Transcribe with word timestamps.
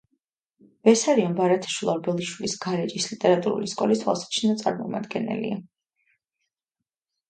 ბესარიონ 0.87 1.35
ბარათაშვილ-ორბელიშვილი 1.39 2.51
გარეჯის 2.65 3.09
ლიტერატურული 3.13 3.71
სკოლის 3.77 4.05
თვალსაჩინო 4.07 4.61
წარმომადგენელია. 4.67 5.65